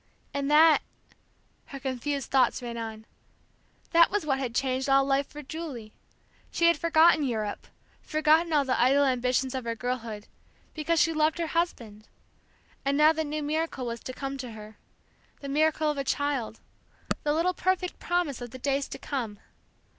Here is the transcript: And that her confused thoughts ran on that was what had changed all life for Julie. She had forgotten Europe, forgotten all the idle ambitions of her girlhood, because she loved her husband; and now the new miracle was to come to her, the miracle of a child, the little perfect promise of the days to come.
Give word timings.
And 0.33 0.49
that 0.49 0.81
her 1.65 1.79
confused 1.79 2.31
thoughts 2.31 2.63
ran 2.63 2.75
on 2.75 3.05
that 3.91 4.09
was 4.09 4.25
what 4.25 4.39
had 4.39 4.55
changed 4.55 4.89
all 4.89 5.05
life 5.05 5.27
for 5.27 5.43
Julie. 5.43 5.93
She 6.49 6.65
had 6.65 6.75
forgotten 6.79 7.21
Europe, 7.23 7.67
forgotten 8.01 8.51
all 8.51 8.65
the 8.65 8.81
idle 8.81 9.05
ambitions 9.05 9.53
of 9.53 9.63
her 9.65 9.75
girlhood, 9.75 10.25
because 10.73 10.99
she 10.99 11.13
loved 11.13 11.37
her 11.37 11.45
husband; 11.53 12.07
and 12.83 12.97
now 12.97 13.13
the 13.13 13.23
new 13.23 13.43
miracle 13.43 13.85
was 13.85 13.99
to 13.99 14.11
come 14.11 14.39
to 14.39 14.53
her, 14.53 14.75
the 15.39 15.47
miracle 15.49 15.91
of 15.91 15.99
a 15.99 16.03
child, 16.03 16.61
the 17.21 17.31
little 17.31 17.53
perfect 17.53 17.99
promise 17.99 18.41
of 18.41 18.49
the 18.49 18.57
days 18.57 18.87
to 18.87 18.97
come. 18.97 19.37